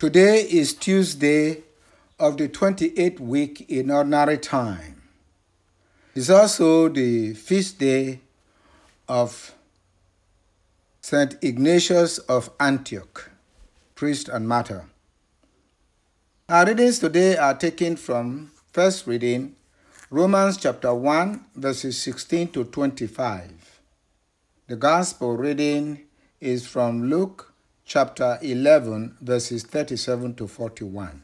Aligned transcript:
Today 0.00 0.42
is 0.42 0.74
Tuesday 0.74 1.64
of 2.20 2.36
the 2.36 2.48
28th 2.48 3.18
week 3.18 3.68
in 3.68 3.90
ordinary 3.90 4.38
time. 4.38 5.02
It's 6.14 6.30
also 6.30 6.88
the 6.88 7.34
feast 7.34 7.80
day 7.80 8.20
of 9.08 9.56
St. 11.00 11.36
Ignatius 11.42 12.18
of 12.18 12.48
Antioch, 12.60 13.28
priest 13.96 14.28
and 14.28 14.46
martyr. 14.46 14.84
Our 16.48 16.66
readings 16.66 17.00
today 17.00 17.36
are 17.36 17.54
taken 17.54 17.96
from 17.96 18.52
first 18.70 19.04
reading 19.04 19.56
Romans 20.10 20.58
chapter 20.58 20.94
1 20.94 21.44
verses 21.56 22.00
16 22.00 22.52
to 22.52 22.62
25. 22.66 23.80
The 24.68 24.76
gospel 24.76 25.36
reading 25.36 26.06
is 26.40 26.68
from 26.68 27.10
Luke 27.10 27.47
chapter 27.88 28.38
11 28.42 29.16
verses 29.22 29.62
37 29.62 30.34
to 30.34 30.46
41. 30.46 31.22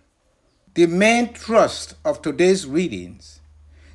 The 0.72 0.86
main 0.86 1.34
thrust 1.34 1.94
of 2.06 2.22
today's 2.22 2.66
readings 2.66 3.40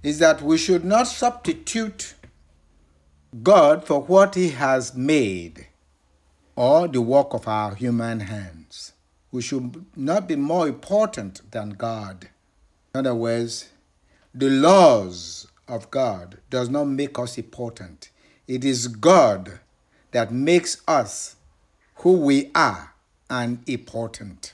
is 0.03 0.19
that 0.19 0.43
we 0.43 0.55
should 0.59 0.85
not 0.85 1.07
substitute 1.07 2.13
God 3.41 3.85
for 3.85 4.01
what 4.03 4.35
he 4.35 4.49
has 4.51 4.93
made 4.95 5.65
or 6.55 6.87
the 6.87 7.01
work 7.01 7.33
of 7.33 7.47
our 7.47 7.73
human 7.73 8.19
hands. 8.19 8.93
We 9.31 9.41
should 9.41 9.83
not 9.95 10.27
be 10.27 10.35
more 10.35 10.67
important 10.67 11.51
than 11.51 11.71
God. 11.71 12.29
In 12.93 12.99
other 12.99 13.15
words, 13.15 13.69
the 14.31 14.49
laws 14.49 15.47
of 15.67 15.89
God 15.89 16.37
does 16.51 16.69
not 16.69 16.85
make 16.85 17.17
us 17.17 17.39
important. 17.39 18.11
It 18.47 18.63
is 18.63 18.87
God 18.87 19.59
that 20.11 20.31
makes 20.31 20.83
us 20.87 21.35
who 21.99 22.13
we 22.13 22.49
are 22.55 22.93
and 23.29 23.61
important. 23.67 24.53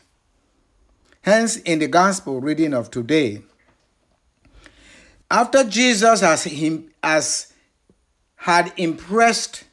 Hence, 1.21 1.57
in 1.57 1.79
the 1.79 1.87
gospel 1.87 2.41
reading 2.41 2.73
of 2.73 2.91
today, 2.91 3.41
after 5.29 5.63
Jesus 5.63 6.21
has, 6.21 6.43
him, 6.43 6.91
has 7.03 7.53
had 8.35 8.73
impressed 8.77 9.63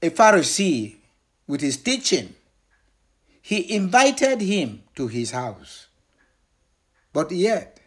a 0.00 0.10
Pharisee 0.10 0.96
with 1.46 1.60
his 1.60 1.76
teaching, 1.76 2.34
he 3.40 3.74
invited 3.74 4.40
him 4.40 4.82
to 4.94 5.08
his 5.08 5.32
house. 5.32 5.86
But 7.12 7.30
yet, 7.30 7.80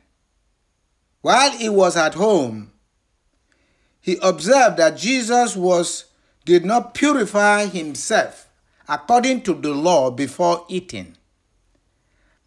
while 1.22 1.52
he 1.52 1.70
was 1.70 1.98
at 1.98 2.14
home, 2.14 2.72
he 4.02 4.18
observed 4.22 4.78
that 4.78 4.98
Jesus 4.98 5.56
was 5.56 6.06
did 6.46 6.64
not 6.64 6.94
purify 6.94 7.66
himself 7.66 8.45
according 8.88 9.42
to 9.44 9.54
the 9.54 9.74
law 9.74 10.12
before 10.12 10.66
eating, 10.70 11.16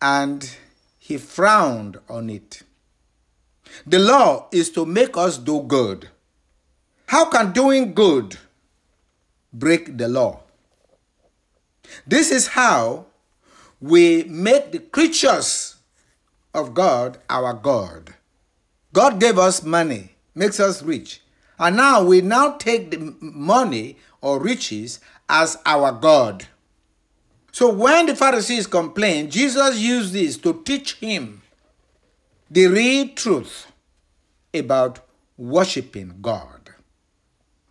and 0.01 0.57
he 0.99 1.19
frowned 1.19 1.99
on 2.09 2.31
it. 2.31 2.63
The 3.87 3.99
law 3.99 4.49
is 4.53 4.71
to 4.71 4.87
make 4.87 5.17
us 5.17 5.39
do 5.39 5.63
good. 5.63 6.09
How 7.07 7.27
can 7.27 7.53
doing 7.53 7.95
good 7.95 8.37
break 9.53 9.97
the 9.97 10.09
law? 10.09 10.41
This 12.07 12.31
is 12.31 12.49
how 12.49 13.07
we 13.81 14.25
make 14.25 14.73
the 14.73 14.79
creatures 14.81 15.77
of 16.55 16.75
God 16.75 17.19
our 17.31 17.55
God. 17.55 18.15
God 18.93 19.21
gave 19.21 19.39
us 19.39 19.63
money, 19.63 20.15
makes 20.35 20.61
us 20.61 20.83
rich. 20.83 21.23
And 21.59 21.77
now 21.77 22.05
we 22.05 22.21
now 22.21 22.57
take 22.57 22.91
the 22.91 23.15
money 23.21 23.97
or 24.21 24.41
riches 24.41 25.01
as 25.29 25.57
our 25.65 25.93
God. 25.93 26.47
So 27.53 27.73
when 27.73 28.07
the 28.07 28.17
Pharisees 28.17 28.67
complained, 28.67 29.33
Jesus 29.33 29.79
used 29.79 30.13
this 30.13 30.37
to 30.39 30.63
teach 30.65 30.95
him 30.95 31.43
the 32.51 32.67
real 32.67 33.09
truth 33.09 33.71
about 34.55 35.01
worshiping 35.37 36.19
God. 36.21 36.71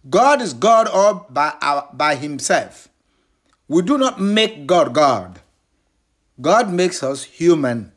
God 0.10 0.42
is 0.42 0.54
God 0.54 0.88
all 0.88 1.28
by, 1.30 1.54
our, 1.62 1.90
by 1.94 2.16
himself. 2.16 2.88
We 3.68 3.82
do 3.82 3.98
not 3.98 4.22
make 4.22 4.66
God 4.66 4.94
God. 4.94 5.42
God 6.40 6.72
makes 6.72 7.04
us 7.04 7.24
human. 7.24 7.92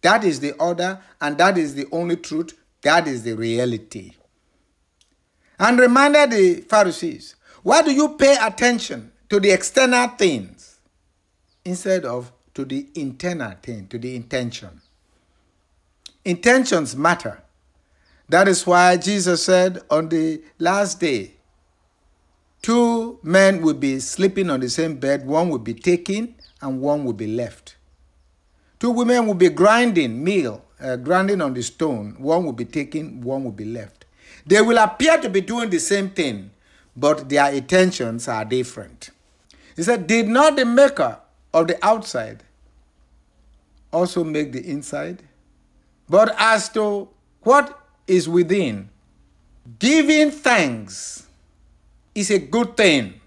That 0.00 0.24
is 0.24 0.40
the 0.40 0.52
order, 0.52 1.00
and 1.20 1.38
that 1.38 1.56
is 1.56 1.74
the 1.74 1.86
only 1.92 2.16
truth. 2.16 2.58
That 2.82 3.06
is 3.06 3.22
the 3.22 3.34
reality. 3.34 4.12
And 5.58 5.78
reminded 5.78 6.30
the 6.30 6.60
Pharisees, 6.62 7.36
why 7.64 7.80
do 7.80 7.90
you 7.92 8.10
pay 8.10 8.36
attention 8.40 9.10
to 9.30 9.40
the 9.40 9.50
external 9.50 10.08
things 10.08 10.78
instead 11.64 12.04
of 12.04 12.30
to 12.52 12.64
the 12.66 12.86
internal 12.94 13.54
thing, 13.62 13.88
to 13.88 13.98
the 13.98 14.14
intention? 14.14 14.82
Intentions 16.26 16.94
matter. 16.94 17.42
That 18.28 18.48
is 18.48 18.66
why 18.66 18.98
Jesus 18.98 19.44
said 19.44 19.80
on 19.90 20.10
the 20.10 20.42
last 20.58 21.00
day, 21.00 21.32
two 22.60 23.18
men 23.22 23.62
will 23.62 23.74
be 23.74 23.98
sleeping 23.98 24.50
on 24.50 24.60
the 24.60 24.68
same 24.68 24.96
bed, 24.96 25.26
one 25.26 25.48
will 25.48 25.58
be 25.58 25.74
taken 25.74 26.34
and 26.60 26.82
one 26.82 27.02
will 27.02 27.14
be 27.14 27.26
left. 27.26 27.76
Two 28.78 28.90
women 28.90 29.26
will 29.26 29.34
be 29.34 29.48
grinding 29.48 30.22
meal, 30.22 30.62
uh, 30.80 30.96
grinding 30.96 31.40
on 31.40 31.54
the 31.54 31.62
stone, 31.62 32.14
one 32.18 32.44
will 32.44 32.52
be 32.52 32.66
taken, 32.66 33.22
one 33.22 33.42
will 33.42 33.52
be 33.52 33.64
left. 33.64 34.04
They 34.44 34.60
will 34.60 34.76
appear 34.76 35.16
to 35.16 35.30
be 35.30 35.40
doing 35.40 35.70
the 35.70 35.80
same 35.80 36.10
thing, 36.10 36.50
but 36.96 37.28
their 37.28 37.52
intentions 37.52 38.28
are 38.28 38.44
different. 38.44 39.10
He 39.76 39.82
said, 39.82 40.06
Did 40.06 40.28
not 40.28 40.56
the 40.56 40.64
maker 40.64 41.18
of 41.52 41.68
the 41.68 41.84
outside 41.84 42.42
also 43.92 44.24
make 44.24 44.52
the 44.52 44.64
inside? 44.68 45.22
But 46.08 46.34
as 46.38 46.68
to 46.70 47.08
what 47.42 47.80
is 48.06 48.28
within, 48.28 48.90
giving 49.78 50.30
thanks 50.30 51.26
is 52.14 52.30
a 52.30 52.38
good 52.38 52.76
thing. 52.76 53.20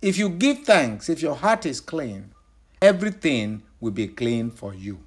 If 0.00 0.16
you 0.16 0.30
give 0.30 0.60
thanks, 0.60 1.08
if 1.08 1.20
your 1.20 1.34
heart 1.34 1.66
is 1.66 1.80
clean, 1.80 2.32
everything 2.80 3.62
will 3.80 3.90
be 3.90 4.08
clean 4.08 4.50
for 4.50 4.72
you. 4.72 5.00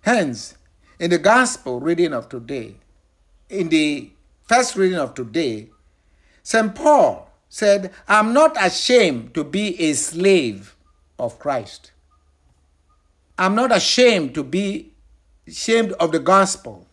Hence, 0.00 0.56
in 0.98 1.10
the 1.10 1.18
gospel 1.18 1.78
reading 1.78 2.12
of 2.12 2.28
today, 2.28 2.74
in 3.48 3.68
the 3.68 4.10
first 4.48 4.74
reading 4.74 4.98
of 4.98 5.14
today, 5.14 5.68
St. 6.42 6.74
Paul 6.74 7.30
said, 7.48 7.92
I'm 8.08 8.32
not 8.32 8.56
ashamed 8.62 9.34
to 9.34 9.44
be 9.44 9.80
a 9.80 9.92
slave 9.92 10.74
of 11.18 11.38
Christ. 11.38 11.92
I'm 13.38 13.54
not 13.54 13.74
ashamed 13.74 14.34
to 14.34 14.42
be 14.42 14.92
ashamed 15.46 15.92
of 15.92 16.12
the 16.12 16.18
gospel, 16.18 16.86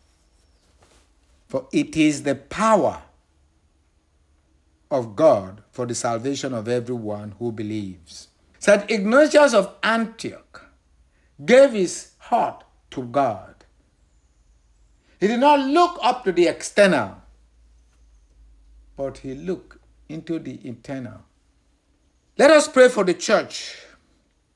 for 1.48 1.68
it 1.72 1.96
is 1.96 2.24
the 2.24 2.36
power 2.36 3.02
of 4.92 5.16
God 5.16 5.64
for 5.72 5.86
the 5.86 5.96
salvation 5.96 6.54
of 6.54 6.68
everyone 6.68 7.36
who 7.40 7.52
believes. 7.52 8.28
St. 8.60 8.90
Ignatius 8.90 9.54
of 9.54 9.76
Antioch 9.84 10.70
gave 11.46 11.72
his 11.72 12.12
heart 12.18 12.64
to 12.92 13.04
God. 13.04 13.56
He 15.20 15.28
did 15.28 15.40
not 15.40 15.60
look 15.60 16.00
up 16.02 16.24
to 16.24 16.31
the 16.31 16.48
external, 16.48 17.19
but 19.00 19.20
he 19.20 19.34
looked 19.34 19.78
into 20.10 20.40
the 20.40 20.60
internal. 20.68 21.22
Let 22.38 22.52
us 22.52 22.68
pray 22.68 22.90
for 22.90 23.06
the 23.06 23.14
church 23.14 23.78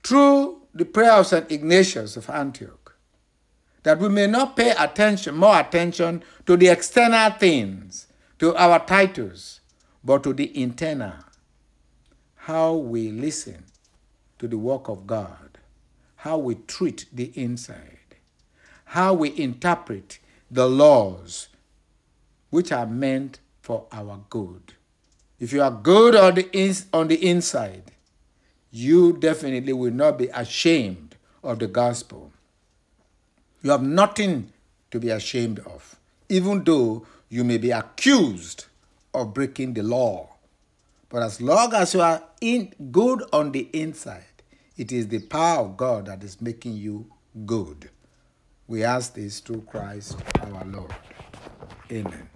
through 0.04 0.64
the 0.74 0.84
prayer 0.84 1.14
of 1.14 1.28
St. 1.28 1.50
Ignatius 1.50 2.18
of 2.18 2.30
Antioch, 2.30 2.98
that 3.84 4.00
we 4.00 4.10
may 4.10 4.28
not 4.28 4.58
pay 4.58 4.72
attention, 4.72 5.36
more 5.36 5.58
attention 5.58 6.26
to 6.46 6.58
the 6.58 6.68
external 6.68 7.32
things, 7.32 8.08
to 8.40 8.54
our 8.58 8.86
titles, 8.86 9.62
but 10.04 10.24
to 10.24 10.34
the 10.34 10.62
internal. 10.62 11.24
How 12.36 12.74
we 12.74 13.12
listen 13.12 13.64
to 14.40 14.50
the 14.50 14.58
work 14.58 14.90
of 14.90 15.08
God, 15.08 15.58
how 16.18 16.38
we 16.38 16.56
treat 16.56 17.06
the 17.14 17.32
inside, 17.42 18.18
how 18.84 19.14
we 19.14 19.40
interpret 19.40 20.20
the 20.52 20.68
laws 20.68 21.48
which 22.50 22.74
are 22.74 22.86
meant 22.86 23.40
for 23.64 23.88
our 23.94 24.20
good. 24.30 24.74
If 25.40 25.54
you 25.54 25.64
are 25.64 25.72
good 25.72 26.16
on 26.16 26.36
the, 26.36 26.52
ins- 26.52 26.86
on 26.94 27.08
the 27.08 27.16
inside, 27.16 27.94
you 28.72 29.14
definitely 29.14 29.72
will 29.72 29.94
not 29.94 30.18
be 30.18 30.28
ashamed 30.28 31.16
of 31.42 31.60
the 31.60 31.68
gospel. 31.68 32.32
You 33.62 33.72
have 33.72 33.82
nothing 33.82 34.52
to 34.92 35.00
be 35.00 35.10
ashamed 35.10 35.60
of, 35.60 35.96
even 36.28 36.66
though 36.66 37.08
you 37.30 37.46
may 37.46 37.58
be 37.58 37.72
accused 37.72 38.66
of 39.14 39.34
breaking 39.34 39.74
the 39.74 39.84
law. 39.84 40.30
But 41.08 41.24
as 41.24 41.40
long 41.42 41.74
as 41.74 41.94
you 41.94 42.02
are 42.02 42.22
in 42.42 42.74
good 42.92 43.24
on 43.32 43.54
the 43.54 43.70
inside, 43.72 44.26
it 44.76 44.92
is 44.92 45.08
the 45.08 45.20
power 45.20 45.64
of 45.64 45.78
God 45.78 46.08
that 46.08 46.22
is 46.22 46.42
making 46.42 46.74
you 46.74 47.10
good. 47.46 47.90
We 48.68 48.84
ask 48.84 49.14
this 49.14 49.40
through 49.40 49.62
Christ 49.62 50.18
our 50.42 50.66
Lord. 50.66 50.94
Amen. 51.90 52.30